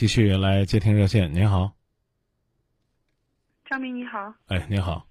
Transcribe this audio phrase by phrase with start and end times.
[0.00, 1.70] 继续来接听热线，您好，
[3.66, 5.06] 张明你好，哎，你好，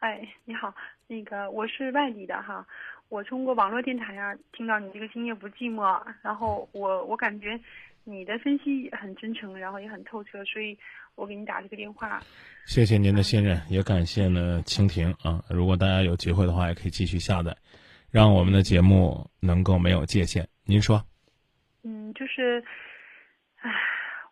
[0.00, 0.74] 哎，你好，
[1.06, 2.66] 那个我是外地的哈，
[3.08, 7.58] 我通过网络电台啊听到你这个今夜不寂寞，然后我我感觉
[8.04, 10.78] 你的分析很真诚，然后也很透彻，所以
[11.14, 12.22] 我给你打这个电话。
[12.66, 17.56] 谢谢您的信任，也感谢呢蜻蜓啊，如果大家有机会的话，也可以继续下载，
[18.10, 20.46] 让我们的节目能够没有界限。
[20.66, 21.02] 您说，
[21.84, 22.62] 嗯，就是，
[23.62, 23.70] 唉，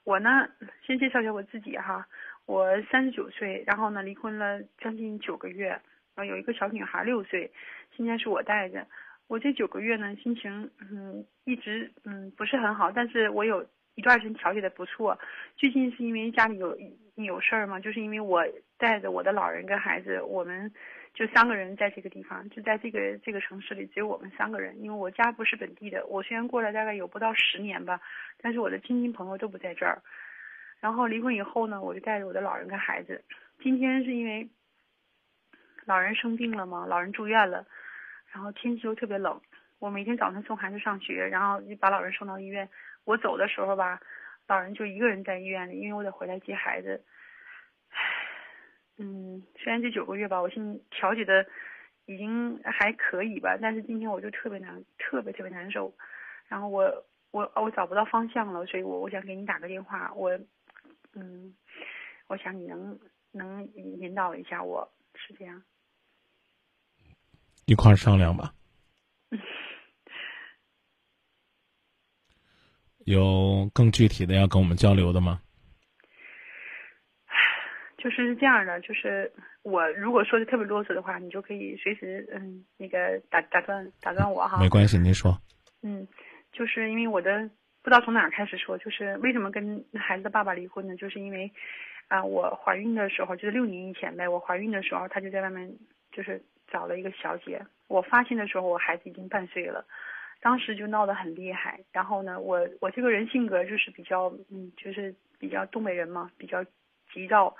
[0.04, 0.48] 我呢
[0.86, 2.06] 先介绍一下我自己哈，
[2.46, 5.68] 我三十九岁，然后呢离婚了将近九个月，
[6.14, 7.50] 然后有一个小女孩六岁，
[7.96, 8.86] 现在是我带着。
[9.26, 15.18] 我这九个月呢，心情嗯一直嗯不是很好，但是我有一段时间调节的不错。
[15.56, 16.76] 最近是因为家里有
[17.14, 18.44] 有事儿嘛，就是因为我
[18.76, 20.70] 带着我的老人跟孩子，我们
[21.14, 24.82] 就三个人在这个地方，就在这个这个城市里，只有我们三个人。
[24.82, 28.00] 因为我家不是本地的，我虽然过了大概有不到十年吧，
[28.42, 30.02] 但是我的亲戚朋友都不在这儿。
[30.80, 33.24] 然后离婚以后呢，我就带着我的老人跟孩子。
[33.62, 34.50] 今天是因为
[35.84, 37.64] 老人生病了嘛，老人住院了，
[38.32, 39.40] 然后天气又特别冷，
[39.78, 42.68] 我每天早上送孩子上学，然后就把老人送到医院。
[43.04, 44.00] 我走的时候吧，
[44.48, 47.00] 老人就一个人在医院里，因为我得回来接孩子。
[48.96, 51.46] 唉，嗯，虽然这九个月吧，我现在调节的
[52.06, 55.92] 已经还可以吧，但是今天我就特别难，特别特别难受。
[56.46, 60.38] 然后我我我找不到方向了，所以我我想给你打个电话，我
[61.14, 61.54] 嗯，
[62.28, 62.98] 我想你能
[63.32, 65.62] 能引导一下我，是这样。
[67.66, 68.54] 一块儿商量吧。
[73.06, 75.40] 有更具体的要跟我们交流的吗？
[78.04, 84.60] 就是这样的，就是我如果说的特别啰嗦的话，你就可以随时嗯那个打打断打断我哈。
[84.60, 85.32] 没关系，您说。
[85.82, 86.06] 嗯，
[86.52, 87.48] 就是因为我的
[87.82, 90.94] 不知道从哪儿开始说，就是为什么跟孩子的爸爸离婚呢？
[90.96, 91.50] 就是因为
[92.08, 95.74] 啊，我怀孕的时候就是六年以前呗，我怀孕的时候他就在外面
[96.12, 96.38] 就是
[96.70, 99.82] 找了一个小姐，我发现的时候我孩子已经半岁了。
[100.42, 106.62] 当时就闹得很厉害，然后呢，我我这个人性格就是比较，嗯，就是比较东北人嘛，比较
[107.14, 107.56] 急躁，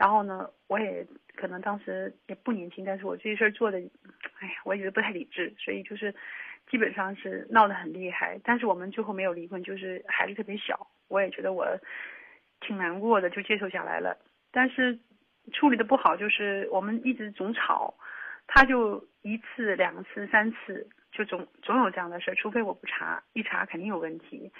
[0.00, 1.06] 然后呢，我也
[1.36, 3.76] 可能当时也不年轻，但是我这些事儿做的，
[4.38, 6.14] 哎呀，我也觉得不太理智，所以就是
[6.70, 11.66] 基本上是闹得很厉害，但是我们最后没有离婚，就是孩子特别小，我也觉得我
[12.62, 14.16] 挺难过的，就接受下来了，
[14.50, 14.98] 但是
[15.52, 17.92] 处理的不好，就是我们一直总吵，
[18.46, 20.88] 他就一次、两次、三次。
[21.12, 24.52] 就总总有这样的事儿，除非我不查，一查肯定有问题。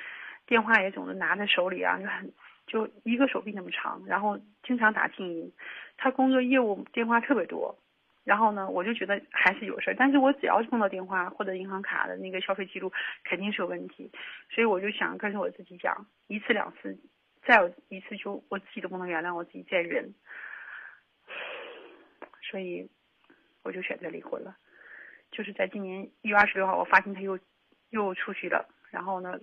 [0.46, 2.32] 电话也总是拿在手里啊，就很
[2.70, 5.52] 就一个手臂那么长，然后经常打静音。
[5.96, 7.76] 他工作业务电话特别多，
[8.22, 9.96] 然后呢，我就觉得还是有事儿。
[9.98, 12.92] 但是我只要是碰到电话或者银行卡的那个消费记录，
[13.24, 14.08] 肯定是有问题。
[14.48, 16.96] 所以我就想跟着我自己讲，一次两次，
[17.44, 20.14] 再有一次就我自己都不能原谅我自己，再忍。
[22.40, 22.88] 所以
[23.64, 24.56] 我就选择离婚了。
[25.32, 27.36] 就是在今年一月二十六号，我发现他又
[27.90, 28.68] 又出去了。
[28.90, 29.38] 然后呢，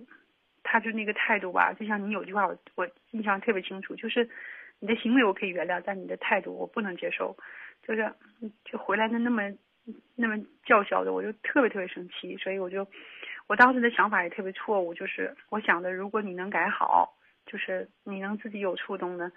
[0.70, 4.28] 他就那个态度吧，就像你有句话我我印象特别清楚，就是
[4.80, 7.34] 你的行为我可以原谅，但你的态度我不能接受。
[7.86, 8.12] 就是
[8.64, 9.50] 就回来的那么
[10.14, 10.36] 那么
[10.66, 12.36] 叫嚣的，我就特别特别生气。
[12.36, 12.86] 所以我就
[13.46, 19.32] 我当时的想法也特别错误，就是我想的，如果你能改好，就是你能自己有触动的。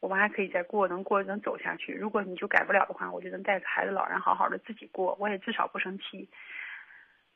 [0.00, 1.92] 我们还可以再过，能过能走下去。
[1.92, 5.14] 如果你就改不了的话，我就能带着孩子、老人好好的自己过。
[5.20, 6.26] 我也至少不生气，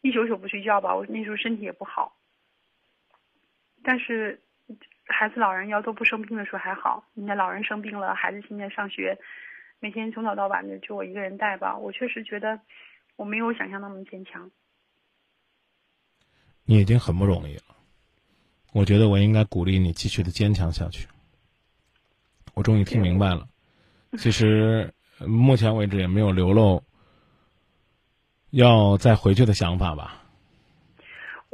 [0.00, 0.96] 一宿宿不睡觉吧。
[0.96, 2.16] 我那时候身体也不好，
[3.84, 4.40] 但是
[5.06, 7.04] 孩子、老人要都不生病的时候还好。
[7.12, 9.18] 你的老人生病了，孩子现在上学，
[9.78, 11.76] 每天从早到晚的就我一个人带吧。
[11.76, 12.58] 我确实觉得
[13.16, 14.50] 我没有想象那么坚强。
[16.64, 17.76] 你已经很不容易了，
[18.72, 21.06] 我觉得我应该鼓励你继续的坚强下去。
[22.54, 23.46] 我终于听明白了，
[24.16, 26.82] 其实目前为止也没有流露
[28.50, 30.23] 要再回去的想法吧。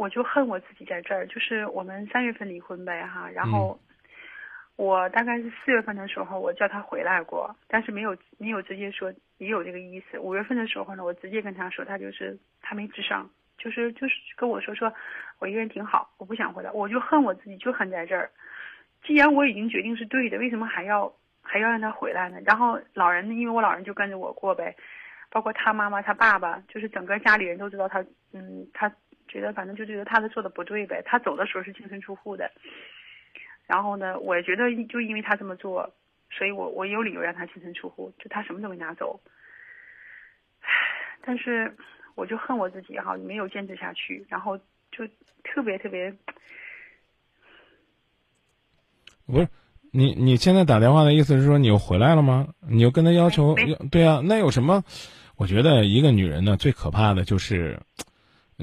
[0.01, 3.79] 我就恨我自己在这儿，就是我们三月份离婚呗哈，然后
[4.77, 10.19] 我大概是四月份的时候，我叫他回来过，但是没有没有直接说也有这个意思。
[10.19, 14.91] 五月份的时候呢，我直接跟他说，他就是他没智商，就是就是跟我说说
[15.39, 18.31] 我一个人挺好，我不想回来，我就恨我自己，就恨在这儿。
[19.05, 21.13] 既然我已经决定是对的，为什么还要
[21.43, 22.39] 还要让他回来呢？
[22.47, 24.75] 然后老人呢，因为我老人就跟着我过呗，
[25.29, 28.91] 包括他妈妈、他爸爸，就是整个家里人都知道他，嗯，他
[29.31, 31.01] 觉得反正就觉得他的做的不对呗。
[31.07, 32.51] 他走的时候是净身出户的，
[33.67, 35.95] 然后呢，我觉得就因为他这么做，
[36.31, 39.21] 所以我我有理由让他净身出户，就他什么都没拿走。
[40.61, 40.69] 唉，
[41.23, 41.75] 但是
[42.17, 44.59] 我就恨我自己哈，没有坚持下去，然后
[44.91, 45.07] 就
[45.45, 46.13] 特别特别。
[49.27, 49.49] 不是，
[49.93, 52.49] 你你现在打电话的意思是说你又回来了吗？
[52.69, 54.21] 你又跟他要求要对啊？
[54.25, 54.83] 那有什么？
[55.37, 57.81] 我觉得一个女人呢，最可怕的就是，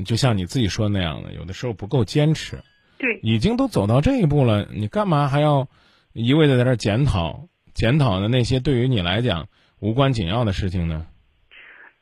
[0.04, 2.58] 就像你自己说的那样的，有的时候不够坚持。
[2.98, 5.68] 对，已经都走到这一步了，你干嘛还要
[6.14, 9.48] 一味的在这儿检讨检讨的那些对于你来讲
[9.80, 11.06] 无关紧要的事情呢？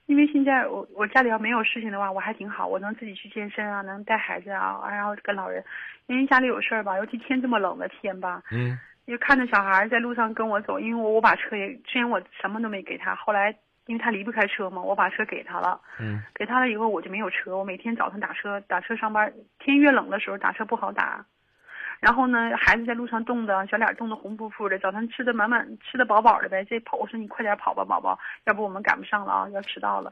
[0.06, 5.64] 因为现在我我家里要没有事情的话，我还挺好，我能自己去健身啊，能带孩子啊，然后跟老人。
[6.08, 8.78] 因为家里有事儿吧，尤其天这么冷的天吧，嗯
[9.08, 13.56] 就看着小孩儿在路上跟我走，因为我我把车也虽然我什么都没给他，后来
[13.88, 21.26] 因为他离不开车嘛，我把车给他了，嗯给他了以后我就没有车，我每天早上打车打车上班，天越冷的时候打车不好打。
[22.02, 26.64] 然后呢，孩子在路上冻的，小脸冻得红扑扑的，早餐吃的满满，吃的饱饱的呗。
[26.66, 30.12] 这跑，我说你快点跑吧，宝宝，要不我们赶不上了啊，要迟到了。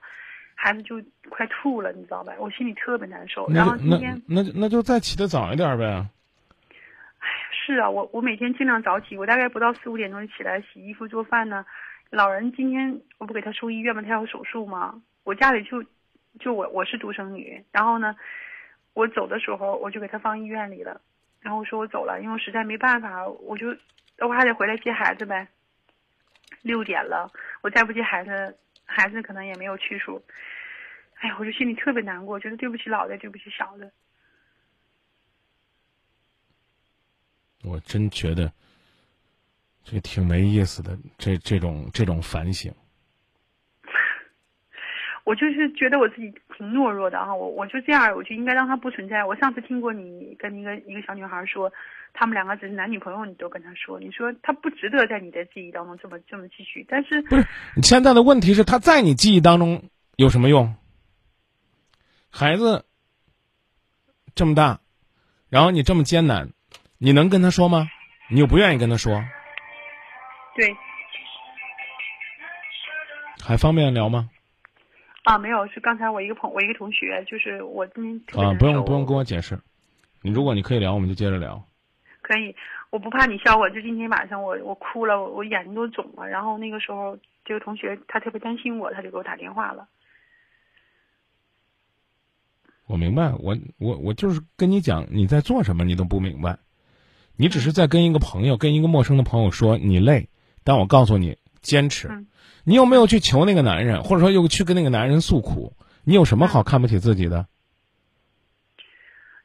[0.56, 2.32] 孩子就快吐了，你知道吧？
[2.40, 3.48] 我心里特别难受。
[3.50, 5.86] 然后今天，那就那就再起得早一点呗。
[5.86, 7.28] 哎
[7.66, 11.66] 是啊，我我每天尽量早起，我大概不到四五点钟就起来洗衣服做饭呢。
[12.14, 14.04] 老人今天我不给他送医院吗？
[14.04, 15.02] 他要手术吗？
[15.24, 15.84] 我家里就
[16.40, 18.16] 就我我是独生女，然后呢，
[18.94, 21.02] 我走的时候我就给他放医院里了，
[21.42, 23.76] 然后我说我走了，因为实在没办法，我就
[24.20, 25.48] 我还得回来接孩子呗。
[26.62, 27.32] 六点了，
[27.62, 28.56] 我再不接孩子，
[28.86, 30.22] 孩子可能也没有去处。
[31.16, 33.92] 哎呀，我就心里特别难过，觉得对不起老的，对不起小的。
[37.64, 38.54] 我真觉得
[39.84, 42.74] 这挺没意思的，这这种这种反省。
[45.26, 49.24] 我就是觉得我自己挺懦弱的啊，我我就这样，我就应该让他不存在。
[49.24, 51.72] 我上次听过你跟一个一个小女孩说，
[52.14, 56.86] 他们两个只是男女朋友，你都跟她说，你说他不值得在你的记忆当中这么这么继续。
[56.90, 57.46] 但是不是，
[57.76, 59.84] 你现在的问题是他在你记忆当中
[60.16, 60.76] 有什么用？
[62.30, 62.86] 孩子
[64.34, 64.80] 这么大，
[65.50, 66.50] 然后你这么艰难，
[66.98, 67.88] 你能跟他说吗？
[68.30, 69.24] 你又不愿意跟他说，
[70.56, 70.76] 对
[73.44, 74.30] 还方便聊吗？
[75.24, 79.60] 啊，没有，是刚才我一个朋我一个同学，就是我今天啊，不用不用跟我解释。
[80.22, 81.62] 你如果你可以聊，我们就接着聊。
[82.22, 82.56] 可以，
[82.90, 83.70] 我不怕你笑我。
[83.70, 86.28] 就今天晚上我我哭了，我我眼睛都肿了。
[86.28, 89.88] 然后那个时候这个同学他特别担心我，他就给我打电话了。
[92.86, 96.58] 我明白，我我我就是跟你讲你在做什么，你都不明白，
[97.36, 100.30] 你只是在跟一个朋友、跟一个陌生的朋友说你累，
[100.64, 102.08] 但我告诉你坚持。
[102.08, 102.28] 嗯
[102.66, 105.74] 你有没有去求那个男人，或者说又去跟那个男人诉苦？
[106.06, 107.46] 你有什么好看不起自己的？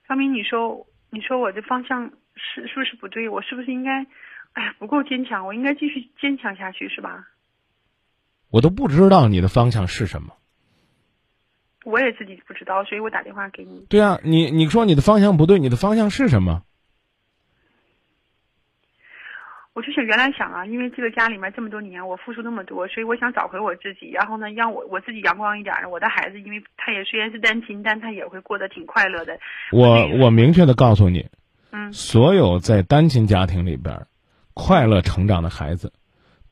[0.06, 3.29] 张明，你说你说我这方向是是不是不对？
[3.29, 4.06] 我是不是应该，
[4.53, 5.44] 哎呀不够坚强？
[5.44, 7.26] 我应该继续坚强下去是吧？
[8.50, 10.35] 我都不知道你的方向是什么。
[11.85, 13.85] 我也自己不知道，所以我打电话给你。
[13.88, 16.62] 对啊，你你说你的方向不对，你的方向是什么？
[19.75, 25.88] 我就想原来想啊，因为这个家里面这么多年，我付出那么多，所以我想找回我自己，然后呢，让我我自己阳光一点儿。
[25.88, 29.38] 我的孩子，因为他也虽然是单亲，但他也会过得挺快乐的。
[29.70, 31.29] 我我明确的告诉你，
[31.70, 34.09] 嗯所有在单亲家庭里边儿
[34.53, 35.93] 快乐成长的孩子，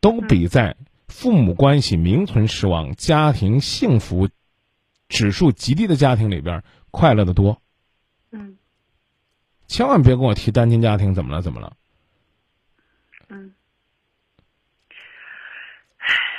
[0.01, 0.77] 都比在
[1.09, 4.29] 父母关系名存实亡、家庭幸福
[5.09, 7.61] 指数极低的家庭里边儿快乐的多。
[8.31, 8.57] 嗯
[9.67, 11.73] 千万别跟我提单亲家庭怎么了怎么了，
[13.29, 13.53] 嗯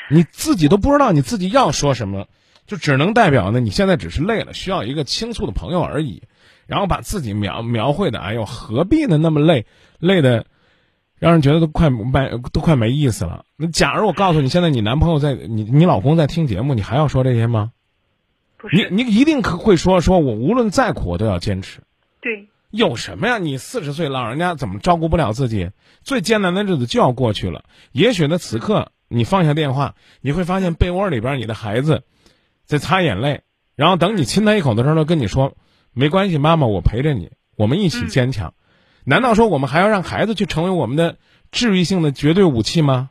[0.10, 2.28] 你自己都不知道你自己要说什么，
[2.66, 6.24] 就只能代表呢你现在只是累了，需要一个倾诉的朋友而已。
[6.66, 9.18] 然后把自己描描绘的，哎呦，何必呢？
[9.18, 9.66] 那么累，
[10.00, 10.46] 累的
[11.18, 13.46] 让人觉得都快没都快没意思了。
[13.56, 17.72] 那假如我告诉你，现在你男朋友在，你你老公在听节目，你还要说这些吗？
[18.72, 21.80] 你你一定可会说，说我无论再苦我都要坚持。
[22.20, 23.40] 对有什么呀？
[23.40, 25.72] 你四十岁老人家怎么照顾不了自己？
[26.04, 27.66] 最艰难的日子就要过去了。
[27.92, 32.04] 也许呢，此刻你放下电话，你会发现被窝里边你的孩子
[32.66, 33.42] 在擦眼泪，
[33.76, 35.58] 然后等你亲他一口的时候，跟你说
[35.92, 38.54] ：“没关系，妈妈，我陪着你，我们一起坚强。
[39.04, 41.18] 难道说我们还要让孩子去成为我们的
[41.52, 43.10] 治愈性的绝对武器吗？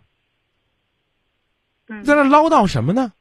[1.88, 3.12] 嗯在那唠叨什么呢？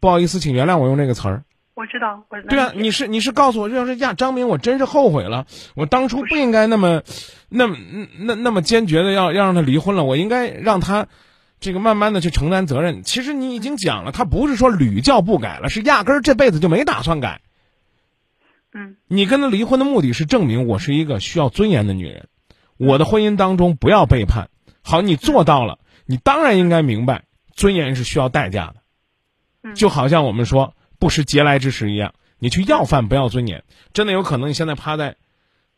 [0.00, 1.44] 不好意思，请原谅我用这个词儿。
[1.74, 7.02] 我知道我能对啊，你是你是告诉我，要是呀，张明，我真是后悔了，我当初不应该那么，
[7.48, 7.76] 那么
[8.18, 11.06] 那那么坚决的要要让他离婚了，我应该让他，
[11.60, 13.02] 这个慢慢的去承担责任。
[13.02, 17.40] 其实你已经讲了，他不是说屡教不改了，是压根儿这辈子就没打算改。
[18.74, 22.28] 嗯你跟他离婚的目的是证明我是一个需要尊严的女人，
[22.76, 24.50] 我的婚姻当中不要背叛。
[24.82, 27.24] 好，你做到了，你当然应该明白
[27.54, 28.74] 尊严是需要代价的。
[29.62, 35.16] 嗯就好像我们说不食嗟来之食一样，你去要饭不要尊严，真的有可能你现在趴在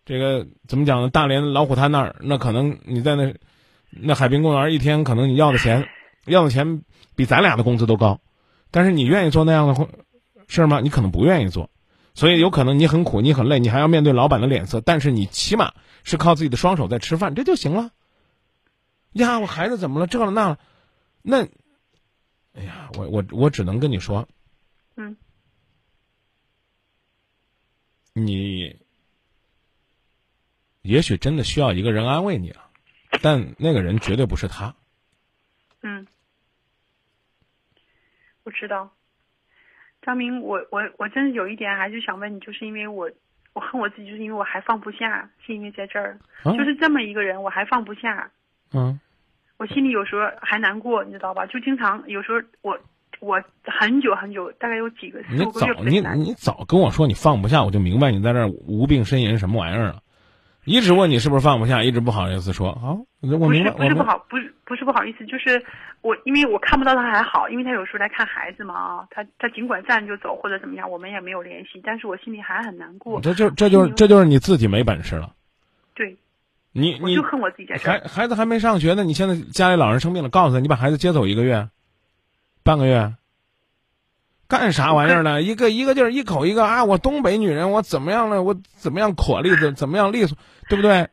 [0.04, 1.08] 这个怎么讲呢？
[1.08, 3.34] 大连老虎滩那儿，那可能你在那
[3.88, 5.88] 那海滨公园一天，可能你要的钱
[6.26, 6.82] 要的钱
[7.16, 8.20] 比咱俩的工资都高，
[8.70, 9.88] 但是你愿意做那样的
[10.46, 10.80] 事儿吗？
[10.82, 11.70] 你可能不愿意做，
[12.12, 17.92] 所以有可能你很苦，你很累，你还要面对老板的脸色，但是你起码是靠自己的双手在吃饭，这就行了。
[19.12, 20.06] 呀，我孩子怎么了？
[20.06, 20.58] 这了那了，
[21.22, 21.44] 那，
[22.52, 24.28] 哎呀，我我我只能跟你说，
[24.96, 25.16] 嗯，
[28.12, 28.76] 你
[30.84, 32.60] 也许真的需要一个人安慰你了，
[33.22, 34.74] 但那个人绝对不是他。
[35.82, 36.06] 嗯，
[38.42, 38.92] 我知道，
[40.02, 43.10] 张明，我我我真的有一点还是想问你，就是因为我
[43.54, 48.30] 我恨我自己，就是因为我还放不下，是因为在这儿，就是这么一个人，我还放不下。
[48.74, 49.00] 嗯。
[49.56, 51.46] 我心里有时候还难过，你知道吧？
[51.46, 52.78] 就经常有时候我
[53.20, 60.02] 我很久很久，大概有几个你早你你早跟我说你放不下，我就明白你在这无病呻吟什么玩意儿了。
[60.64, 62.72] 一直问你是不是放不下，一直不好意思说。
[62.74, 63.70] 好，我明白。
[63.70, 65.62] 不是不是不好，不是不是不好意思，就是
[66.00, 73.20] 我因为我看不到他还好，因为他有时候来看孩子嘛啊，他他尽管站就走或者怎么样，我们也没有联系，但是我心里还很难过。
[73.20, 75.32] 这就这就是这就是你自己没本事了。
[75.94, 76.16] 对。
[76.76, 81.68] 你你就恨我自己在这孩孩子还没上学呢，你现在家里老人生病了，告诉他你把孩子接走一个月，
[82.64, 83.14] 半个月，
[84.46, 85.42] 干啥玩意儿呢？
[85.42, 86.84] 一个一个劲儿一口一个啊！
[86.84, 88.42] 我东北女人，我怎么样了？
[88.42, 90.36] 我怎么样阔利怎怎么样利索，
[90.68, 91.08] 对不对？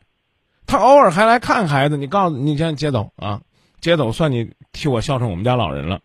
[0.68, 3.42] 他偶尔还来看孩子，你告诉你先接走啊，
[3.80, 6.02] 接走算你替我孝顺我们家老人了。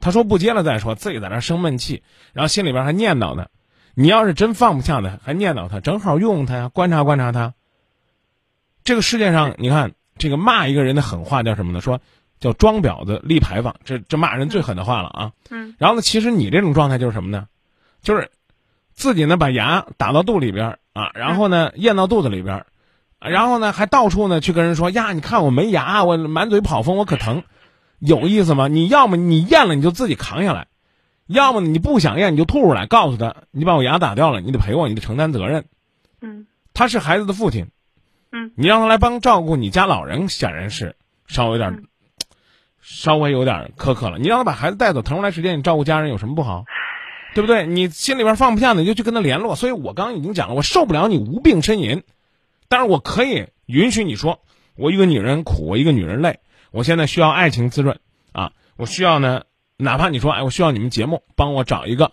[0.00, 3.46] 他说不接了再说，自己在那生闷气，然后心里边还念叨呢。
[3.94, 7.54] 你要是真放不下他，还念叨他，正好用他呀，观察观察他。
[8.84, 11.80] 这个世界上，你看这个骂一个人的狠话叫什么呢？
[11.80, 12.00] 说
[12.40, 15.32] 叫装婊子、立牌坊，这这骂人最狠的话了啊。
[15.50, 15.74] 嗯。
[15.78, 17.48] 然后呢，其实你这种状态就是什么呢？
[18.02, 18.30] 就是
[18.94, 22.64] 自己呢把牙打到肚里边啊，然后呢咽到肚子里边，
[23.20, 27.42] 然后呢还到处呢去跟人说呀，你看我没牙，我满嘴跑风，我可疼，
[27.98, 28.68] 有意思吗？
[28.68, 30.68] 你要么你咽了你就自己扛下来，
[31.26, 35.64] 要么你不想咽你就吐出来，告诉他你把我牙打掉了，你得赔我，你得承担责任。
[36.20, 36.46] 嗯。
[36.74, 37.66] 他是孩子的父亲。
[38.30, 40.94] 嗯，你让他来帮照顾你家老人，显然是
[41.26, 41.82] 稍微有点，
[42.90, 44.18] 稍微有点苛刻了。
[44.18, 46.64] 你让他把孩子带走，腾出来时间你照顾家人有什么不好？
[47.34, 47.66] 对不对？
[47.66, 49.56] 你心里边放不下，你就去跟他联络。
[49.56, 52.02] 所以我刚刚已经讲了，我受不了你无病呻吟，
[52.68, 54.40] 但是我可以允许你说，
[54.74, 56.40] 我一个女人苦，我一个女人累，
[56.72, 58.00] 我现在需要爱情滋润
[58.32, 58.52] 啊！
[58.76, 59.42] 我需要呢，
[59.76, 62.12] 哪怕你说，哎，我需要你们节目帮我找一个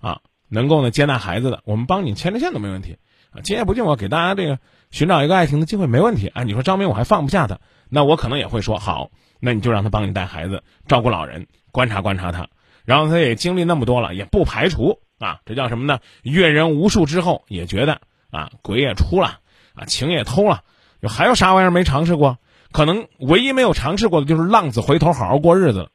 [0.00, 2.98] 啊，能够呢接纳孩子的，我们帮你牵着线都没问题
[3.32, 3.42] 啊。
[3.42, 4.60] 今夜不寂寞，给大家这个。
[4.92, 6.42] 寻找一个爱情的机会没问题啊！
[6.42, 9.10] 你说张明我还放不下他，那我可能也会说好，
[9.44, 12.48] 那你就让他帮你带孩子、照顾老人、观察观察他，
[12.84, 15.98] 然后他也经历那么多了，也不排除啊，这叫什么呢？
[16.22, 19.40] 阅人无数之后也觉得啊，鬼也出了
[19.74, 20.62] 啊，情也偷了，
[21.08, 22.38] 还有啥玩意儿没尝试过？
[22.70, 25.90] 可能唯一没有尝试过的就是浪子回头好好过日子。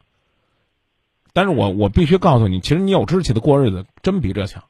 [1.31, 4.65] 但是我我必须告诉你，其实你有志气的过日子真比这强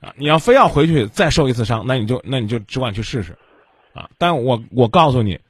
[0.00, 0.14] 啊！
[0.16, 3.38] 你要非要回去再受一次伤，那你就那你就只管去试试。
[3.92, 4.08] 啊！
[4.18, 5.40] 但我我告诉你，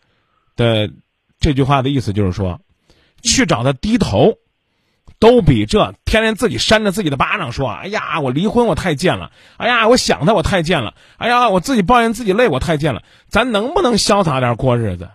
[0.57, 0.91] 的
[1.41, 2.61] 这句话的意思就是说，
[3.23, 4.35] 去找他低头，
[5.19, 9.33] 都比这天天自己扇着自己的巴掌说：“哎呀，我离婚我太贱了！
[9.57, 10.95] 哎呀，我想他我太贱了！
[11.17, 15.09] 哎呀，我自己抱怨自己累我太贱了！”咱能不能潇洒点过日子？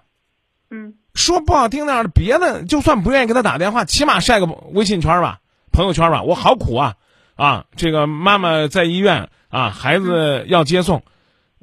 [0.71, 5.39] 嗯，说不好听点的，别的就算不愿意给他打电话，起码晒个微信圈吧、
[5.71, 6.23] 朋友圈吧。
[6.23, 6.95] 我好苦啊！
[7.35, 11.03] 啊，这个妈妈在医院啊，孩子要接送，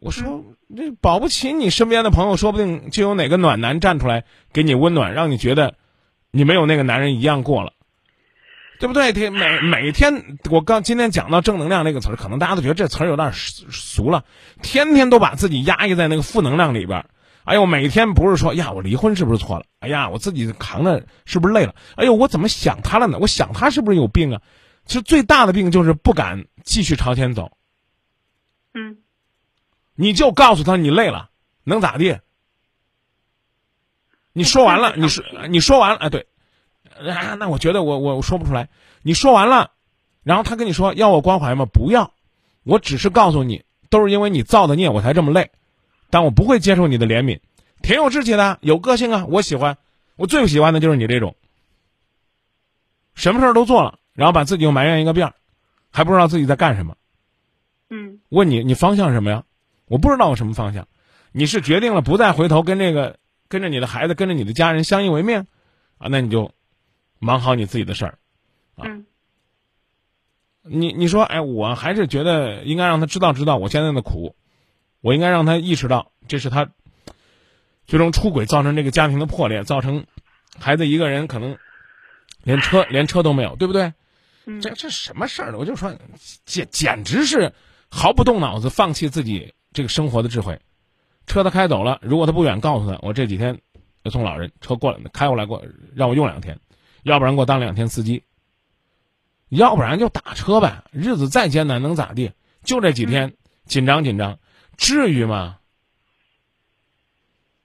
[0.02, 0.44] 我说。
[0.74, 5.74] 这保不齐你身边的朋友，说不定就有哪个暖男站出来给你温暖，让你觉得
[6.30, 7.74] 你没有那个男人一样过了，
[8.80, 9.12] 对不对？
[9.12, 14.24] 天每每天，我刚今天讲到正能量这个词儿，可能大家都觉得这词儿有点俗了。
[14.62, 17.04] 天天都把自己压抑在那个负能量里边。
[17.44, 19.66] 哎呦，每天不是说呀，我离婚是不是错了？
[19.80, 21.74] 哎呀，我自己扛着是不是累了？
[21.96, 23.18] 哎呦，我怎么想他了呢？
[23.20, 24.40] 我想他是不是有病啊？
[24.86, 27.50] 其实最大的病就是不敢继续朝前走。
[28.72, 29.01] 嗯。
[29.94, 31.30] 你就告诉他你累了，
[31.64, 32.18] 能咋地？
[34.32, 36.26] 你说完了，你说你说完了，哎，对，
[37.10, 38.68] 啊，那我觉得我我说不出来。
[39.02, 39.72] 你说完了，
[40.22, 41.66] 然后他跟你说要我关怀吗？
[41.66, 42.14] 不要，
[42.62, 45.50] 我只是告诉你，都是因为你造的孽，我才这么累，
[46.08, 47.40] 但我不会接受你的怜悯。
[47.82, 49.76] 挺有志气的，有个性啊，我喜欢。
[50.16, 51.34] 我最不喜欢的就是你这种，
[53.14, 55.34] 什么事儿都做了，然后把自己又埋怨一个遍儿，
[55.90, 56.96] 还不知道自己在干什么。
[57.90, 59.44] 嗯，问你，你方向什么呀？
[59.92, 60.88] 我不知道我什么方向，
[61.32, 63.18] 你是决定了不再回头跟这个
[63.48, 65.46] 跟着你的孩子跟着你的家人相依为命，
[65.98, 66.54] 啊，那你就
[67.18, 68.18] 忙好你自己的事儿，
[68.74, 68.88] 啊，
[70.62, 74.34] 你你说哎，我还是觉得应该让他知道知道我现在的苦，
[75.02, 76.70] 我应该让他意识到，这是他
[77.86, 80.06] 最终出轨造成这个家庭的破裂，造成
[80.58, 81.58] 孩子一个人可能
[82.42, 83.92] 连车连车都没有，对不对？
[84.46, 85.58] 嗯这这什么事儿呢？
[85.58, 85.94] 我就说，
[86.46, 87.52] 简简直是
[87.90, 90.58] 毫不动脑子，放弃自己这个生活的智慧。
[91.26, 93.60] 车他开走了，如果他不远，告诉他，我这几天
[94.02, 95.64] 要送老人，车过来开过来过
[95.94, 96.58] 让我用两天，
[97.04, 98.24] 要不然给我当两天司机，
[99.48, 100.82] 要不然就打车呗。
[100.90, 102.32] 日子再艰难能咋地？
[102.64, 104.38] 就这几天紧张紧张，
[104.76, 105.58] 至于吗？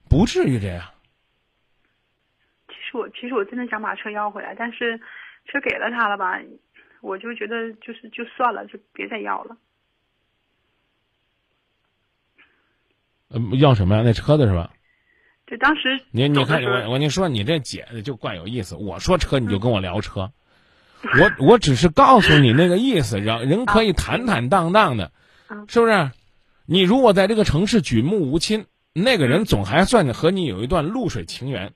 [0.07, 0.85] 不至于这样。
[2.67, 4.97] 其实我其实我真的想把车要回来，但是
[5.45, 6.39] 车给了他了吧，
[7.01, 9.57] 我就觉得就是就算了，就别再要了。
[13.29, 14.03] 呃，要什么呀？
[14.05, 14.71] 那车子是吧？
[15.47, 18.75] 就当时你你看我我跟你说，你这姐就怪有意思。
[18.75, 20.31] 我说车你就跟我聊车，
[21.03, 25.11] 我我只是告诉你那个意思，让人可以坦坦荡荡的，
[25.49, 26.11] 嗯是不是？
[26.65, 31.71] 你如果在这个城市举目无亲，那个人总还算和你有一段露水情缘，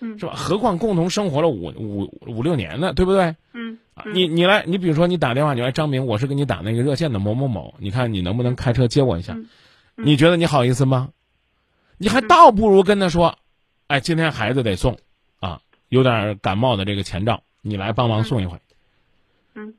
[0.00, 0.34] 嗯是吧？
[0.36, 3.34] 何况共同生活了五五五六年呢，对不对？
[3.52, 3.78] 嗯
[4.14, 9.36] 你你来，你比如说你打电话，你来张明，我是给你打那个热线的某某某，你看你能不能开车接我一下？
[10.00, 11.10] 你觉得你好意思吗？
[11.98, 13.36] 你还倒不如跟他说，
[13.88, 14.96] 哎，今天孩子得送，
[15.40, 18.60] 啊，有点感冒的这个前兆，你来帮忙送一回。
[19.54, 19.74] 嗯，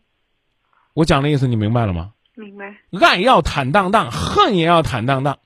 [0.94, 2.12] 我讲的意思你明白了吗？
[2.36, 2.76] 明白。
[3.02, 5.40] 爱要坦荡荡，恨也要坦荡荡。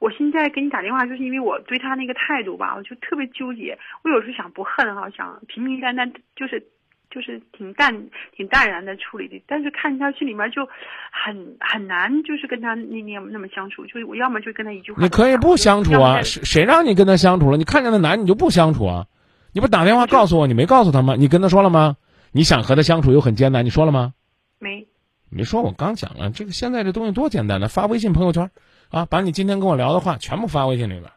[0.00, 3.78] 我现在给你打电话，就是因为我对他那个态度吧，我就特别纠结。
[4.02, 6.68] 我有时候想不恨哈，想平平淡淡，就是
[7.10, 9.42] 就是挺淡挺淡然的处理的。
[9.46, 10.66] 但是看下去里面就
[11.10, 13.84] 很很难，就是跟他那那那么相处。
[13.86, 17.56] 就是我要么就跟他一句话，你可以不相处啊，谁谁让你跟他相处了？
[17.56, 19.06] 你看见那男，你就不相处啊？
[19.52, 21.14] 你不打电话告诉我，你没告诉他吗？
[21.16, 21.96] 你跟他说了吗？
[22.32, 24.12] 你想和他相处又很艰难，你说了吗？
[24.58, 24.86] 没
[25.30, 28.50] 没说，我刚讲了，这个现在这东西多简单呢，发微信朋友圈，
[28.90, 31.10] 啊，把你今天跟我聊的话全部发微信里边，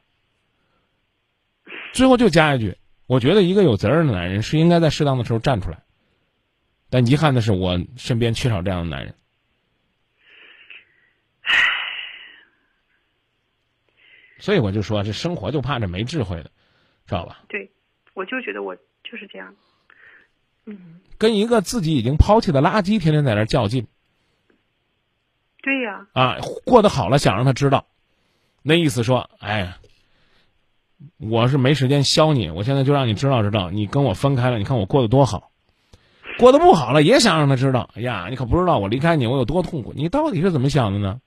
[1.93, 5.83] 最后就加一句，我觉得一个有责任的男人是应该在适当的时候站出来，
[6.91, 9.15] 但遗憾的是，我身边缺少这样的男人。
[14.37, 16.51] 所以我就说，这生活就怕这没智慧的，
[17.05, 17.43] 知道吧？
[17.47, 17.71] 对，
[18.13, 19.55] 我就觉得我就是这样。
[20.65, 23.87] 嗯，跟一个自己已经抛弃的垃圾天天在那较劲
[25.61, 27.85] 对呀、啊，过得好了想让他知道，
[28.63, 29.77] 那意思说，哎呀，
[31.17, 35.50] 我是没时间削你，我现在就让你知道知道，你跟我分开了，你看我过得多好，
[36.41, 41.19] 过得不好了也想让他知道，哎呀，你可不知道我离开你我有多痛苦，你到底是怎么想的呢？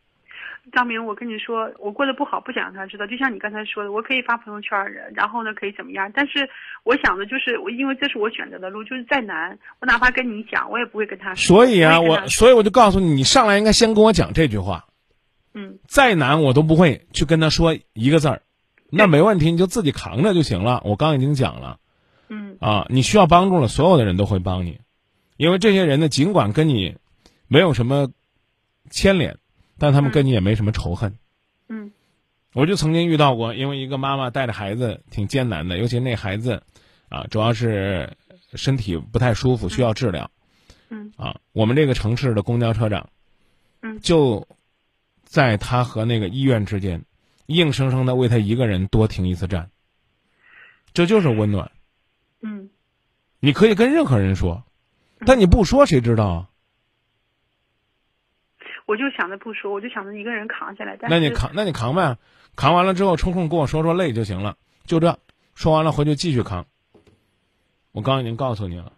[0.73, 3.07] 张明，我跟你说，我过得不好，不想让他知道。
[3.07, 6.11] 就像你刚才说的，我可以发朋友圈儿，然后呢，可以怎么样？
[6.13, 6.49] 但是
[6.83, 11.57] 我想的就是，我因为这是我选择的路，就是再难，我哪怕跟你讲，我也不会跟他说。
[11.57, 14.87] 所以啊，我所以我就告诉你，你上来应该先跟我讲这句话，
[15.53, 18.43] 嗯再难我都不会去跟他说一个字儿，
[18.91, 20.83] 那没问题，你就自己扛着就行了。
[20.85, 21.77] 我刚已经讲了。
[22.31, 24.81] 嗯啊，你需要帮助了，所有的人都会帮你，
[25.37, 26.97] 因为这些人呢，尽管跟你
[27.49, 28.11] 没有什么
[28.91, 29.39] 牵连，
[29.79, 31.17] 但他们跟你也没什么仇恨。
[31.69, 31.93] 嗯
[32.53, 36.63] 我就曾经遇到过，因为一个妈妈带着孩子挺艰难的，尤其那孩子
[37.09, 38.17] 啊，主要是
[38.55, 40.31] 身体不太舒服，需要治疗
[40.89, 41.41] 嗯啊。
[41.53, 43.11] 我们这个城市的公交车长，
[43.83, 44.47] 嗯就
[45.25, 47.05] 在他和那个医院之间，
[47.47, 49.71] 硬生生的为他一个人多停一次站，
[50.93, 51.73] 这就是温暖。
[52.41, 52.71] 嗯，
[53.41, 54.65] 你可以跟任何人说，
[55.27, 56.51] 但你不说谁知道啊？
[58.87, 60.97] 我就想着不说，我就想着一个人扛下来。
[61.01, 62.19] 但那你扛，那你扛呗，
[62.55, 65.19] 扛完了之后抽空跟我说说累就行了，就这，
[65.55, 66.67] 说完了回去继续扛。
[67.93, 68.93] 我刚已经告诉你了，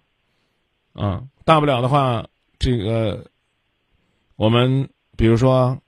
[0.94, 2.26] 嗯，大不了的话，
[2.58, 3.30] 这个
[4.34, 5.78] 我们比如说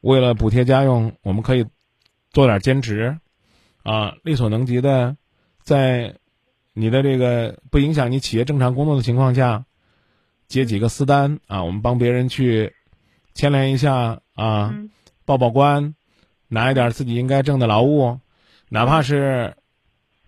[0.00, 1.66] 为了补贴家用，我们可以
[2.30, 3.18] 做点兼职，
[3.82, 5.16] 啊，力所能及的，
[5.62, 6.18] 在
[6.72, 9.64] 你的这个不影响你企业正常工作的情况下，
[10.50, 12.74] 接几个私单啊，我们帮别人去
[13.32, 14.74] 牵连一下啊。
[14.74, 14.90] 嗯
[15.26, 15.94] 报报关，
[16.48, 18.18] 拿一点自己应该挣的劳务，
[18.68, 19.54] 哪怕是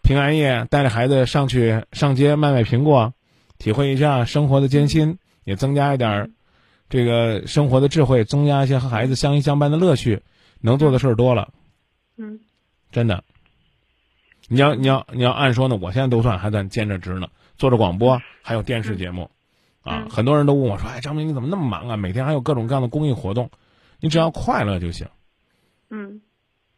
[0.01, 3.13] 平安夜带着孩子上去上街卖卖苹果，
[3.59, 6.31] 体会一下生活的艰辛，也增加一点儿
[6.89, 10.23] 这个生活的智慧，增加一些和孩子相依相伴的乐趣，
[10.61, 11.53] 能做的事儿多了，
[12.17, 12.39] 嗯
[12.93, 13.25] 真的。
[14.47, 17.27] 你要你要你要按说呢，我现在都算还算兼着职呢，
[17.59, 19.33] 做着广播，还有电视节目，
[19.83, 21.97] 啊，嗯很多人都问我说：“哎，张明你怎么那么忙啊？
[21.97, 23.51] 每天还有各种各样的公益活动，
[24.01, 25.07] 你只要快乐就行。”
[25.91, 26.21] 嗯，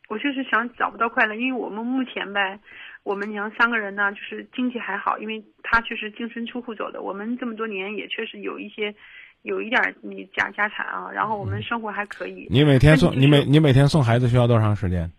[0.09, 2.59] 我就是想找不到快乐，因为我们目前呗，
[3.03, 8.95] 我们娘三个人呢，就是经济还好，因为他确实净身出户走的，我们这么多年也确实有一些
[9.43, 12.49] 有一点儿那家家产啊，然后我们生活还可以。
[12.51, 15.13] 你每天送你每你每天送孩子需要多长时间？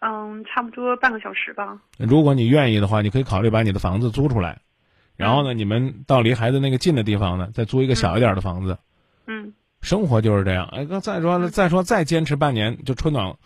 [0.00, 1.80] 嗯，差不多半个小时吧。
[1.98, 4.58] 如果你愿意的话，你可以考虑把你的房子租出来，
[5.16, 8.78] 然后呢，你们到离孩子那个近的地方呢，再租一个小一点的房子。
[9.26, 10.66] 嗯生活就是这样。
[10.72, 13.36] 哎，哥，再说了，再说再坚持半年，就春暖，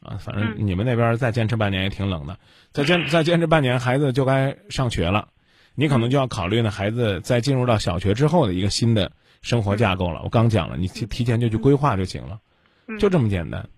[0.00, 2.38] 啊，反正嗯你们那边再坚持半年也挺冷的。
[2.72, 5.28] 再坚再坚持半年，孩子就该上学了，
[5.74, 10.22] 你可能就要考虑呢，孩子在进入到小学之后的一个新的生活架构了。
[10.24, 12.40] 我刚讲了，你提提前就去规划就行了，
[12.86, 13.68] 嗯，就这么简单。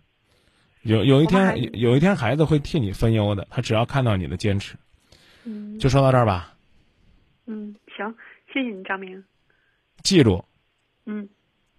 [0.83, 4.77] 有有一天，有一天孩子会替你分忧的，他只要看到你的坚持。
[5.45, 6.54] 嗯就说到这儿吧，
[7.47, 8.15] 嗯，行，
[8.53, 9.25] 谢谢你，张明。
[10.03, 10.45] 记住，
[11.07, 11.29] 嗯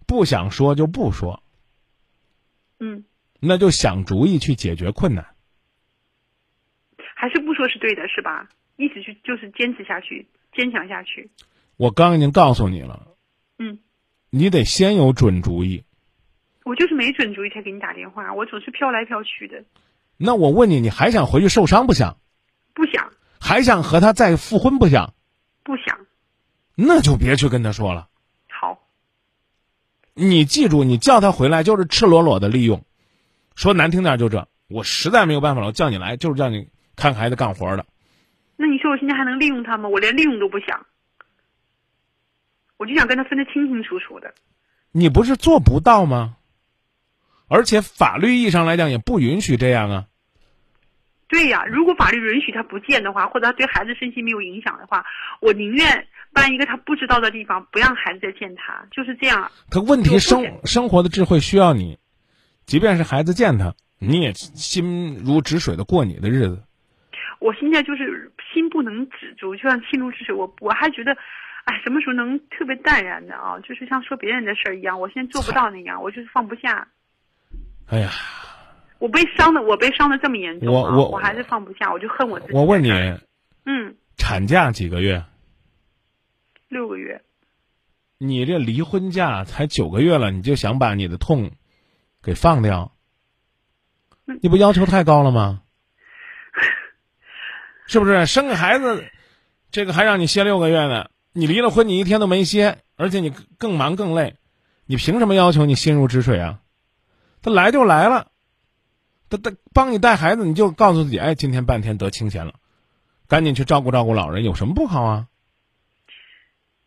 [0.06, 1.42] 不想说就不说，
[2.78, 3.04] 嗯，
[3.40, 5.34] 那就想主意去解决困难。
[7.14, 8.48] 还是不说是对的，是吧？
[8.76, 11.30] 一直去就是坚持下去，坚强下去。
[11.76, 13.08] 我刚已经告诉你了，
[13.58, 13.78] 嗯，
[14.30, 15.82] 你得先有准主意。
[16.64, 19.64] 我就是没准主意才给你打电话，我总是飘来飘去的，
[20.16, 22.18] 那我问你，你还想回去受伤不想？
[22.74, 25.14] 不想还想和他再复婚不想？
[25.66, 25.98] 不想。
[26.76, 28.08] 那就别去跟他说了。
[28.48, 28.78] 好，
[30.14, 32.84] 你记住，你叫他回来就是赤裸裸的利用。
[33.56, 37.84] 说难听点就这，我实在没有办法了，我叫你来就是叫你看孩子干活的。
[38.56, 39.88] 那你说我现在还能利用他吗？
[39.88, 40.86] 我连利用都不想，
[42.76, 44.32] 我就想跟他分得清清楚楚的。
[44.92, 46.36] 你不是做不到吗？
[47.48, 50.06] 而且法律意义上来讲也不允许这样啊。
[51.28, 55.04] 对呀，如果法律允许他不见的话，或者他对孩子身心没有影响的话，
[55.40, 59.50] 我宁愿搬一个他不知道的地方，不让孩子再见他，就是这样。
[59.70, 61.98] 他问题生生活的智慧需要你，
[62.64, 66.62] 即便是孩子见他，你也心如止水的过你的日子。
[67.38, 70.34] 我现在就是心不能止住，就像心如止水。
[70.34, 71.12] 我我还觉得，
[71.64, 73.58] 哎，什么时候能特别淡然的啊？
[73.60, 76.88] 就是像说别人的事儿一样，我现在做不到那样，我就是放不下。
[77.88, 78.10] 哎呀，
[78.98, 82.52] 我被伤的，我被伤的这么严重啊，我我我还是放不下，我就恨我自己。
[82.54, 82.90] 我问你，，
[83.64, 85.24] 嗯，产假几个月？
[86.68, 87.22] 六个月，
[88.18, 91.50] 你这离婚假才九个月了，你就想把你的痛
[92.22, 92.92] 给放掉
[94.26, 94.38] 嗯？
[94.42, 95.62] 你不要求太高了吗？
[97.86, 99.04] 是不是生个孩子，
[99.70, 101.10] 这个还让你歇六个月呢？
[101.32, 104.36] 你离了婚，你一天都没歇，而且你更更忙更累，
[104.86, 106.60] 你凭什么要求你心如止水啊？
[107.42, 108.28] 他来就来了，
[109.28, 112.54] 他他帮你带孩子，你就告诉自己，哎，今天半天得清闲了，
[113.28, 115.26] 赶紧去照顾照顾老人，有什么不好啊？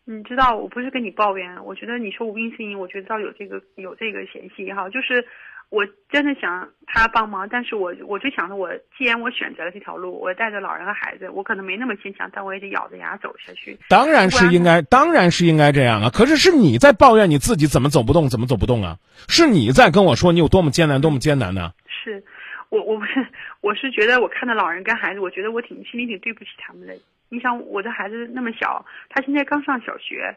[0.04, 5.24] 你知道，我不是跟你抱怨，我觉得你说无病呻吟，我觉得倒有这个有这个嫌隙哈，就是
[5.68, 13.78] 我真的想他帮忙，但是我我就想着我既然我选择了这条路，我带着老人和孩子，我可能没那么坚强，但我也得咬着牙走下去。
[13.88, 16.10] 当然是应该，当然是应该这样啊！
[16.10, 18.98] 可是是你在抱怨你自己怎么走不动，怎么走不动啊？
[19.28, 21.70] 是你在跟我说你有多么艰难，多么艰难呢、
[22.02, 22.22] 是，
[22.68, 23.26] 我我不是
[23.60, 26.94] 我是觉得我看到老人跟孩子，我觉得我挺心里挺对不起他们的。
[27.28, 30.34] 你想我的孩子那么小，他现在刚上小学，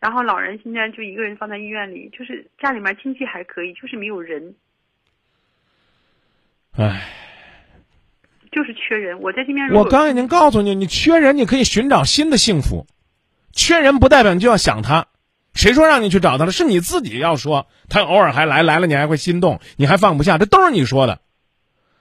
[0.00, 4.54] 然后老人现在就一个人放在医院里，就是家里面经济还可以，就是没有人，
[6.76, 7.02] 唉，
[8.50, 9.20] 就是缺人。
[9.20, 12.86] 我在这边我刚已经告诉你，你缺人，你可以寻找新的幸福。
[13.52, 15.06] 缺人不代表你就要想他，
[15.54, 16.52] 谁说让你去找他了？
[16.52, 17.66] 是你自己要说。
[17.88, 21.20] 他偶尔还来，来了你还会心动，你还放不下，这都是你说的。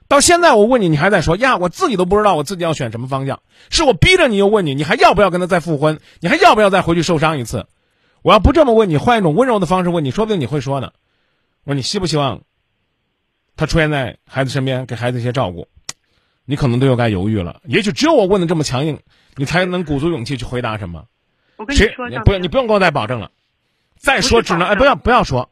[0.08, 1.58] 到现在我问你，你还在说呀？
[1.58, 6.00] 我自己都不知道我自己要选什么方向，是我逼着你又问你，你还要不要跟他再复婚？
[6.20, 7.68] 你还要不要再回去受伤一次？
[8.22, 10.92] 我要不这么问你，换一种温柔的方式问你，说不定你会说呢。
[11.64, 12.42] 我说你希不希望
[13.56, 15.68] 他出现在孩子身边，给孩子一些照顾？
[16.46, 17.62] 你可能都又该犹豫了。
[17.66, 19.00] 也许只有我问的这么强硬，
[19.36, 21.06] 你才能鼓足勇气去回答什么。
[21.58, 23.32] 我跟你说，谁你不你不用给我再保证了，
[24.02, 25.52] 再说只能哎不要不要说，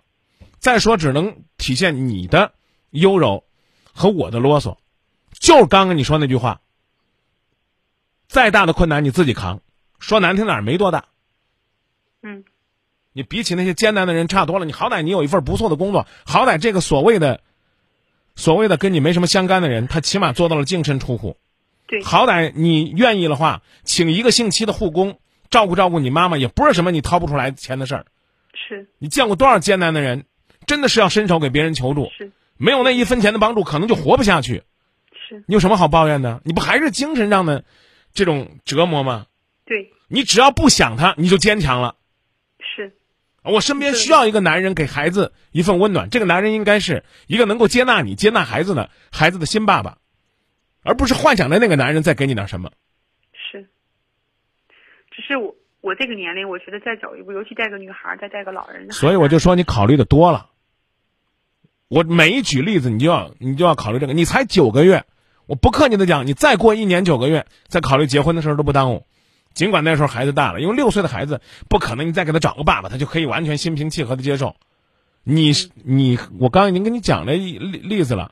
[0.58, 2.54] 再说只能体现你的
[2.90, 3.44] 优柔
[3.94, 4.78] 和我的啰嗦。
[5.34, 6.60] 就是刚刚你说那句话，
[8.28, 9.62] 再大的困难你自己扛，
[10.00, 11.06] 说难听点儿没多大。
[12.24, 12.44] 嗯，
[13.14, 14.66] 你比起那些艰难的人差多了。
[14.66, 17.42] 你好歹你有一份不错的工作，好歹这个所谓的
[18.36, 21.38] 所谓的跟你没什么相干的人，他起码做到了净身出户。
[21.86, 25.20] 对，好歹你愿意的话，请一个星期的护工
[25.52, 28.06] 照顾照顾你妈妈，也不是什么你掏不出来钱的事儿。
[28.54, 30.26] 是你见过多少艰难的人，
[30.68, 34.64] 真的是要伸手给别人求助，是没有那一分钱的帮助，可能就活不下去。
[35.28, 36.42] 是，你有什么好抱怨的？
[36.44, 37.64] 你不还是精神上的
[38.14, 39.28] 这种折磨吗？
[39.66, 41.96] 对，你只要不想他，你就坚强了。
[42.60, 42.94] 是
[43.44, 49.98] 我身边需要一个男人给孩子一份温暖，这个男人应该是一个能够接纳你、接纳孩子的孩子的新爸爸，
[50.84, 52.72] 而不是幻想着那个男人再给你点什么。
[53.34, 53.70] 是，
[55.12, 60.48] 只是我我这个年龄，我觉得再走一步，尤其带个女孩，再带个老人，所以我就说你考虑的多了。
[61.88, 64.14] 我每一举例子，你就要你就要考虑这个。
[64.14, 65.06] 你才九个月，
[65.48, 69.06] 我不客气的讲，你再过一年九个月，再考虑结婚的事儿都不耽误。
[69.54, 74.56] 尽管那时候孩子大了，因为六岁的孩子不可能你再给他找个爸爸，他就可以完全心平气和的接受。
[75.24, 78.32] 你是你，我刚已经跟你讲了例例子了。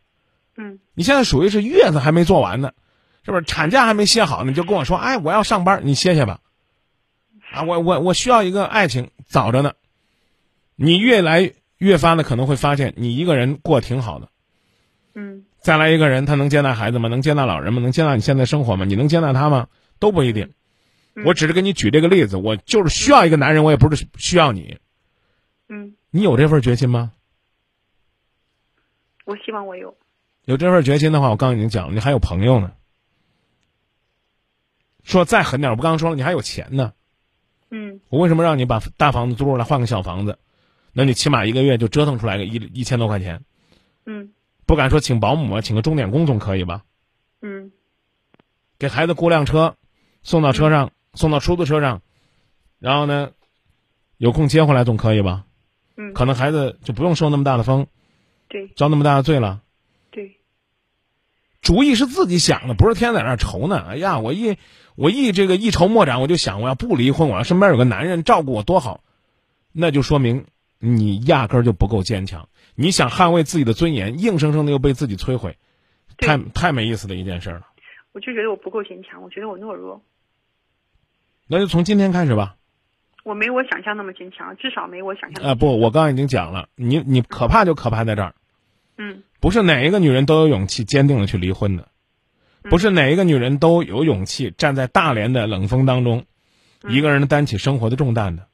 [0.55, 2.71] 嗯，你现在属于是月子还没做完呢，
[3.25, 3.43] 是不是？
[3.43, 6.39] 产假还没歇好呢，你就跟我说，哎，我要上班，你歇歇吧。
[7.51, 9.73] 啊，我我我需要一个爱情，早着呢。
[10.75, 14.29] 你越来越发的可能会发现，你一个人过挺好的。
[15.15, 17.09] 嗯，再来一个人，他能接纳孩子吗？
[17.09, 17.81] 能接纳老人吗？
[17.81, 18.85] 能接纳你现在生活吗？
[18.85, 19.67] 你能接纳他吗？
[19.97, 20.53] 都不一定。
[21.25, 24.77] 我只是给你举这个例子，我就是需要一个男人，我也不是需要你。
[25.67, 27.11] 嗯，你有这份决心吗？
[29.25, 29.97] 我希望我有。
[30.45, 32.71] 有这份决心的话，我刚刚已经讲了，你还有朋友呢。
[35.03, 36.93] 说再狠点，我不刚刚说了，你还有钱呢。
[37.69, 40.37] 嗯，我为什么让你把大房子租出来换个小房子？
[40.93, 43.43] 那你起码一个月就折腾出来个一一千多块钱。
[44.05, 44.31] 嗯，
[44.65, 46.83] 不敢说请保姆啊，请个钟点工总可以吧？
[47.41, 47.71] 嗯，
[48.79, 49.75] 给孩子雇辆车，
[50.23, 52.01] 送到车上，送到出租车上，
[52.79, 53.31] 然后呢，
[54.17, 55.45] 有空接回来总可以吧？
[55.97, 57.87] 嗯，可能孩子就不用受那么大的风，
[58.47, 59.61] 对遭那么大的罪了。
[60.09, 60.37] 对，
[61.61, 63.85] 主意是自己想的，不是天天在那儿愁呢。
[63.89, 64.57] 哎呀，我一
[64.97, 69.01] 我一这个一筹莫展，我就想我要不离婚，我要身边有个男人照顾我多好，
[69.71, 70.45] 那就说明
[70.79, 72.49] 你压根儿就不够坚强。
[72.73, 75.55] 你想捍卫自己的尊严，硬生生的又被自己摧毁，
[76.17, 77.67] 太太没意思的一件事了。
[78.11, 80.01] 我就觉得我不够坚强，我觉得我懦弱，
[81.45, 82.55] 那就从今天开始吧。
[83.23, 85.45] 我没我想象那么坚强，至少没我想象。
[85.45, 88.33] 啊、不，我刚刚已经讲了，你你可怕就可怕在这儿，
[88.97, 91.89] 嗯不是哪一个女人都有勇气坚定的去离婚的，
[92.69, 96.25] 不是哪一个女人都有勇气站在大连的冷风当中，
[96.87, 98.47] 一个人担起生活的重担的。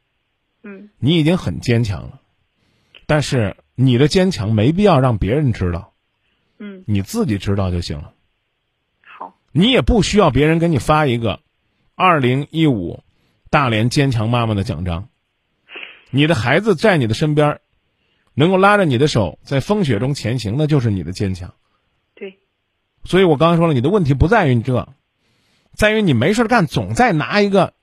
[0.63, 2.21] 嗯你已经很坚强了，
[3.05, 5.93] 但是你的坚强没必要让别人知道，
[6.57, 8.13] 嗯，你自己知道就行了。
[9.01, 11.41] 好，你也不需要别人给你发一个
[11.95, 13.03] “二零一五
[13.49, 15.09] 大连坚强妈妈”的奖章。
[16.11, 17.59] 你的孩子在你的身边，
[18.33, 21.53] 能够拉着你的手在风雪中前行，那就是你的坚强。
[23.03, 24.87] 对，所以我刚才说了，你的问题不在于你这，
[25.73, 27.73] 在于你没事干，总在拿一个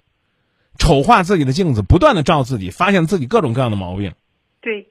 [0.79, 4.15] 丑化自己的镜子，不断的照自己，发现自己各种各样的毛病。
[4.61, 4.89] 对，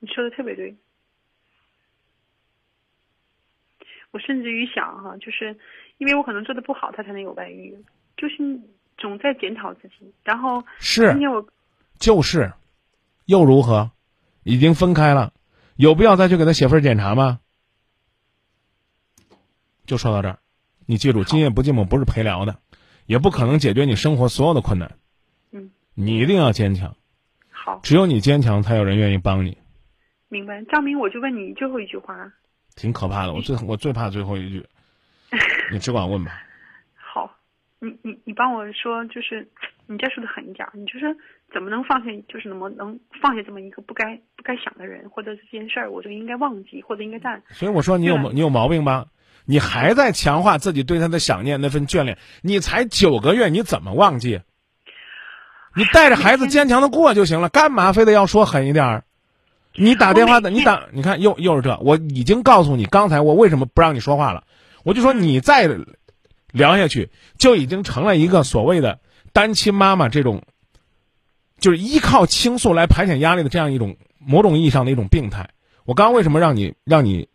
[0.00, 0.76] 你说的特别对。
[4.10, 5.58] 我甚至于想哈，就是
[5.96, 7.74] 因为我可能做的不好，他才能有外遇，
[8.16, 8.60] 就是
[8.98, 10.12] 总在检讨自己。
[10.22, 11.46] 然后是今，天我
[11.98, 12.52] 就是，
[13.24, 13.90] 又如何？
[14.42, 15.32] 已经分开了，
[15.76, 17.38] 有必要再去给他写份检查吗？
[19.86, 20.38] 就说到这儿，
[20.86, 22.58] 你记住，今夜不寂寞不是陪聊的，
[23.06, 24.96] 也不可能解决你生活所有的困难。
[25.50, 26.96] 嗯，你一定要坚强，
[27.50, 29.58] 好只有你坚强，才有人愿意帮你。
[30.28, 30.62] 明白。
[30.62, 32.32] 张明，我就问你最后一句话。
[32.74, 34.66] 挺可怕的，我最我最怕最后一句，
[35.70, 36.32] 你只管问吧。
[36.94, 37.36] 好，
[37.80, 39.46] 你你你帮我说，就是
[39.86, 41.14] 你再说的狠一点儿，你就是
[41.52, 47.42] 怎么能放下，就是怎么能放下这么一个不该不该想的人，或者是这件事儿，我就应该忘记，或者应该淡。
[47.48, 49.08] 所以我说你有对你有毛病吧？
[49.44, 52.18] 你还在强化自己对他的想念，那份眷恋。
[52.42, 54.40] 你才九个月，你怎么忘记？
[55.74, 59.04] 你带着孩子坚强的过就行了，干嘛非得要说狠一点儿？
[59.74, 64.44] 你打电话的，你打，你看又又是这，我已经告诉你，刚才我为什么不让你说话了？
[64.84, 65.66] 我就说你再
[66.52, 69.00] 聊下去，就已经成了一个所谓的
[69.32, 70.42] 单亲妈妈这种，
[71.58, 75.48] 就是依靠倾诉来排遣压力的这样一种某种意义上的一种病态。
[75.86, 77.28] 我刚刚为什么让你让你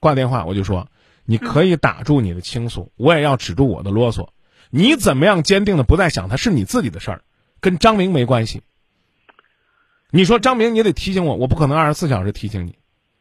[0.00, 0.46] 挂电话？
[0.46, 0.88] 我就说
[1.26, 4.30] 你可以打住你的倾诉，我也要止住我的啰嗦。
[4.70, 7.22] 你怎么样坚定的不再想他是你自己的事儿，
[7.60, 8.62] 跟张明没关系。
[10.10, 12.78] 你说张明，你得提醒我，我不可能二十四小时提醒你。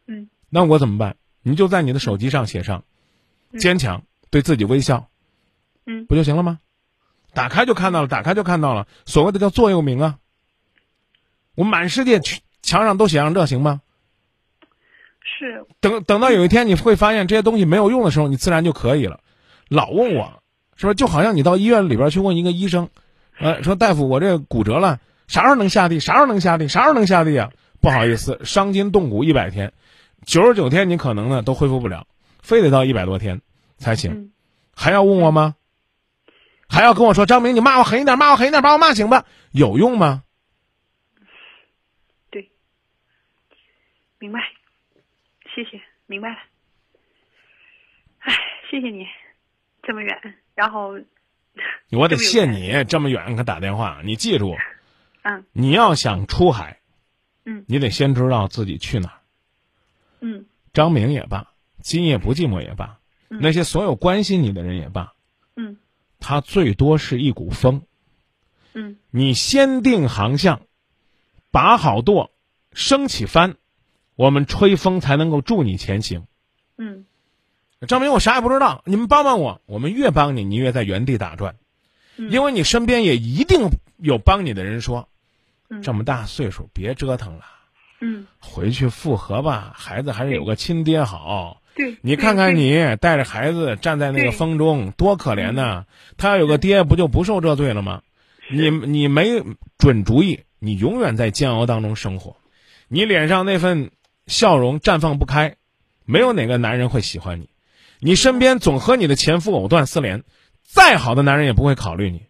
[0.07, 1.17] 嗯，那我怎么办？
[1.41, 2.83] 你就在你的手机上写上
[3.59, 5.09] “坚强”，对自己微笑，
[5.85, 6.59] 嗯不就行了吗？
[7.33, 8.87] 打开就看到了，打开就看到了。
[9.05, 10.19] 所谓的叫座右铭啊，
[11.53, 13.81] 我满世界去墙上都写上这行吗？
[15.27, 19.19] 是等等到有一天你会发现这些东西没有用的时候，你自然就可以了。
[19.67, 20.43] 老问我，
[20.77, 20.93] 是吧？
[20.93, 22.89] 就好像你到医院里边去问一个医生，
[23.39, 25.99] 呃，说大夫，我这骨折了，啥时候能下地？
[25.99, 26.67] 啥时候能下地？
[26.69, 27.51] 啥时候能下地啊？
[27.81, 29.73] 不好意思，伤筋动骨一百天，
[30.25, 32.05] 九十九天你可能呢都恢复不了，
[32.41, 33.41] 非得到一百多天
[33.77, 34.11] 才行。
[34.11, 34.31] 嗯
[34.77, 35.55] 还要问我吗？
[36.67, 40.23] 还要跟我说张明，你骂我狠一点，骂我狠一点，把我骂醒吧，有用吗？
[42.29, 42.51] 对，
[44.19, 44.41] 明白，
[45.55, 46.37] 谢谢，明白了。
[48.19, 48.33] 唉，
[48.69, 49.07] 谢谢你，
[49.81, 50.99] 这么远，然后
[51.91, 54.01] 我得谢你这么远给打电话。
[54.03, 54.55] 你记住，
[55.23, 56.81] 嗯你要想出海，
[57.45, 59.19] 嗯你得先知道自己去哪儿。
[60.19, 65.13] 嗯张明也罢，今夜不寂寞也罢，嗯那些所有关心你的人也罢，
[65.55, 65.77] 嗯
[66.19, 67.83] 他最多是一股风。
[68.73, 70.61] 嗯你先定航向，
[71.49, 72.31] 把好舵，
[72.73, 73.55] 升起帆，
[74.15, 76.25] 我们吹风才能够助你前行。
[76.77, 77.05] 嗯
[77.87, 79.61] 张明，我啥也不知道，你们帮帮我。
[79.65, 81.55] 我们越帮你，你越在原地打转，
[82.17, 85.07] 嗯，因为你身边也一定有帮你的人说，
[85.69, 87.43] 嗯这么大岁数别折腾了，
[88.01, 91.61] 嗯回去复合吧，孩子还是有个亲爹好。
[91.75, 95.83] 对，你看看你带着孩子站在那个风中，多可怜呐！
[96.15, 98.01] 他要有个爹，不就不受这罪了吗？
[98.49, 99.43] 你你没
[99.77, 102.37] 准主意，你永远在煎熬当中生活，
[102.87, 103.91] 你脸上那份
[104.27, 105.55] 笑容绽放不开，
[106.05, 107.49] 没有哪个男人会喜欢你。
[107.99, 110.23] 你身边总和你的前夫藕断丝连，
[110.63, 112.27] 再好的男人也不会考虑你。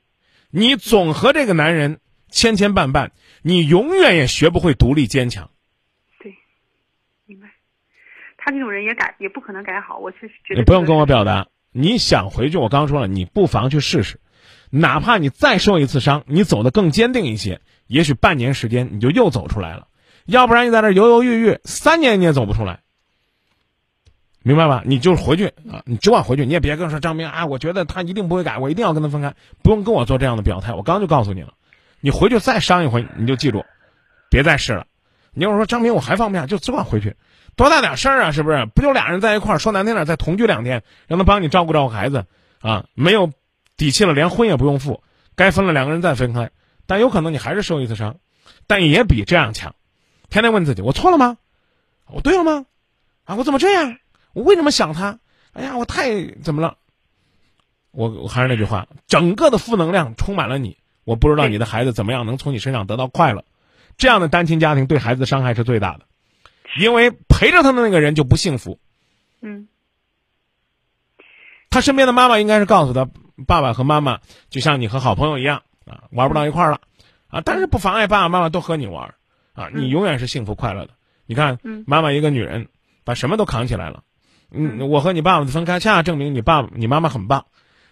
[0.50, 3.10] 你总和这个男人牵牵绊绊，
[3.42, 5.50] 你永远也学不会独立坚强。
[6.20, 6.36] 对，
[7.26, 7.48] 明白。
[8.38, 9.98] 他这种人也改，也不可能改好。
[9.98, 14.20] 我是觉得你不用跟我表达，你想回去，我刚说了，你不妨去试试，
[14.70, 19.88] 哪怕你再受一次伤，你走得更坚定一些，也许半年时间你就又走出来了，
[20.26, 22.80] 要不然你在那犹犹豫豫，三年你也走不出来，
[24.42, 24.84] 明白吧？
[24.86, 31.54] 你就是回去啊，你只管回去，你也别跟说张明啊，我觉得他一定不会改，我一定要跟他分开，不用跟我做这样的表态，我刚就告诉你了，
[32.00, 33.66] 你回去再伤一回，你就记住，
[34.30, 34.88] 别再试了。
[35.34, 37.16] 你要说张明我还放不下，就只管回去。
[37.56, 38.66] 多大点事儿啊，是不是？
[38.66, 42.26] 不就俩人在一块儿，说难听点，再同居两天，让他帮你照顾照顾孩子，
[42.60, 43.32] 啊，没有
[43.78, 45.02] 底气了，连婚也不用付，
[45.36, 46.52] 该分了，两个人再分开。
[46.86, 48.18] 但有可能你还是受一次伤，
[48.68, 49.74] 但也比这样强。
[50.36, 51.38] 天天问自己，我错了吗？
[52.08, 52.66] 我对了吗？
[53.24, 53.98] 啊，我怎么这样？
[54.34, 55.18] 我为什么想他？
[55.54, 56.76] 哎呀，我太怎么了？
[57.92, 60.78] 我我还是那句话，整个的负能量充满了你。
[61.06, 63.46] 我不知道你的孩子怎么样能从你身上得到快乐，
[63.96, 66.06] 这样的单亲家庭对孩子的伤害是最大的。
[66.78, 68.78] 因为陪着他的那个人就不幸福，
[69.40, 69.70] 嗯
[71.70, 73.08] 他身边的妈妈应该是告诉他，
[73.48, 74.20] 爸爸和妈妈
[74.50, 76.82] 就像你和好朋友一样啊，玩不到一块儿了，
[77.30, 79.16] 啊，但是不妨碍爸爸妈妈都和你玩，
[79.56, 80.92] 啊，你嗯永远是幸福快乐的。
[81.26, 82.68] 你看嗯，妈妈一个女人，
[83.04, 84.04] 把什么都扛起来了，
[84.52, 87.48] 嗯，嗯我和你爸爸的分开，恰恰证明你爸爸、你妈妈很棒。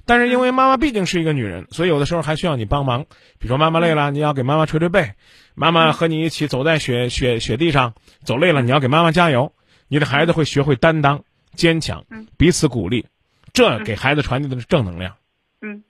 [0.05, 3.05] 但是因为妈妈毕竟是一个女人，所以有的时候还需要你帮忙。
[3.39, 5.13] 比如说妈妈累了，你要给妈妈捶捶背；
[5.55, 9.53] 妈妈和你一起走在雪雪雪地上，走累了，你要给妈妈加油。
[9.87, 11.23] 你的孩子会学会担当、
[11.53, 13.05] 坚强嗯，彼此鼓励，
[13.53, 15.15] 这给孩子传递的是正能量。
[15.61, 15.83] 嗯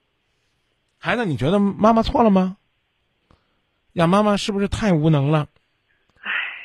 [0.98, 2.56] 孩子，你觉得妈妈错了吗？
[3.94, 5.48] 呀，妈妈是不是太无能了？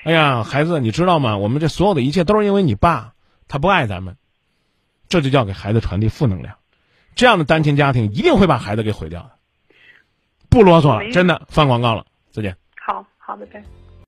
[0.04, 1.38] 哎呀，孩子，你知道吗？
[1.38, 3.14] 我们这所有的一切都是因为你爸，
[3.48, 4.16] 他不爱咱们，
[5.08, 6.56] 这就叫给孩子传递负能量。
[7.16, 9.32] 这样的单亲家庭一定会把孩子给毁掉的。
[10.50, 12.56] 不啰嗦了，真的，放广告了，再见。
[12.86, 13.79] 好好的，拜。